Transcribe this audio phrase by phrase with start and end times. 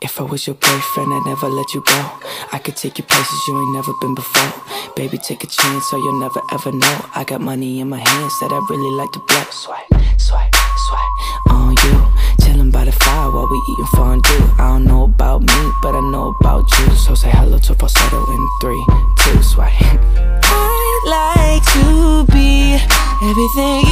[0.00, 2.10] If I was your boyfriend, I'd never let you go.
[2.52, 4.52] I could take you places you ain't never been before.
[4.94, 7.04] Baby, take a chance, so you'll never ever know.
[7.16, 9.42] I got money in my hands that I really like to blow.
[9.50, 10.54] Swipe, swipe,
[10.86, 12.44] swipe on you.
[12.44, 14.46] Chilling by the fire while we eating fondue.
[14.62, 16.94] I don't know about me, but I know about you.
[16.94, 18.84] So say hello to falsetto in three,
[19.18, 19.74] two, swipe.
[19.82, 22.78] I'd like to be
[23.26, 23.87] everything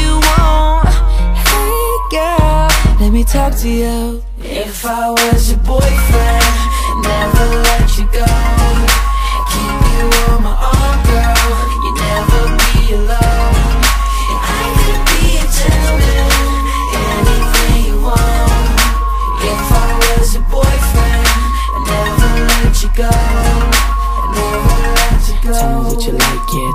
[3.50, 4.22] talk to you.
[4.38, 8.65] If I was your boyfriend, never let you go.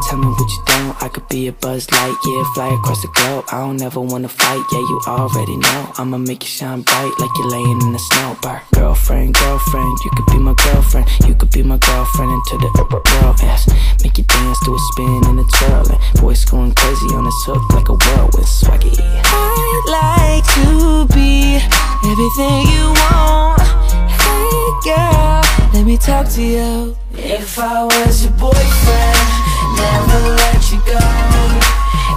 [0.08, 1.04] Tell me what you don't.
[1.04, 3.46] I could be a buzz light, yeah, fly across the globe.
[3.52, 5.92] I don't ever wanna fight, yeah, you already know.
[5.98, 8.38] I'ma make you shine bright like you're laying in the snow.
[8.74, 11.08] Girlfriend, girlfriend, you could be my girlfriend.
[11.28, 13.68] You could be my girlfriend into the upper world, yes
[14.04, 17.44] Make you dance to a spin and a twirl And voice going crazy on this
[17.46, 18.48] hook like a whirlwind.
[18.48, 18.94] Swaggy.
[18.98, 21.62] I'd like to be
[22.10, 23.62] everything you want.
[24.10, 25.42] Hey girl,
[25.74, 26.98] let me talk to you.
[27.14, 29.41] If I was your boyfriend,
[29.82, 31.02] never let you go.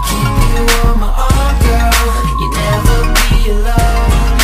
[0.08, 1.96] Keep you on my arm, girl.
[2.40, 4.36] You never be alone.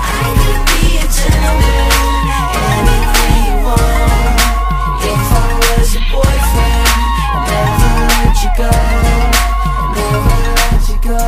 [0.00, 1.90] I could be a gentleman,
[2.76, 4.38] anything you want.
[5.12, 6.92] If I was your boyfriend,
[7.50, 8.72] never let you go.
[9.96, 11.24] Never let you go.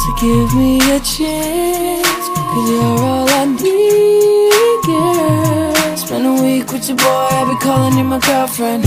[0.00, 5.96] So give me a chance, cause you're all I need, girl.
[5.96, 8.84] Spend a week with your boy, I'll be calling you my girlfriend.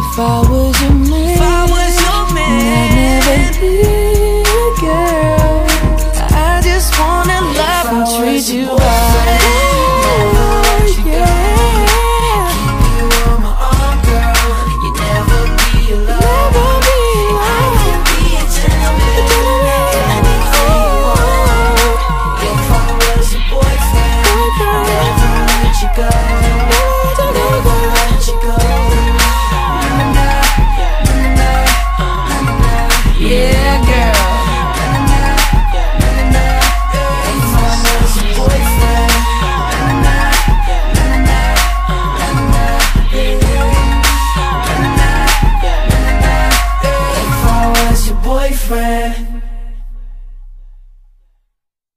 [0.00, 3.97] If I was your man, if I was your man, I'd never leave.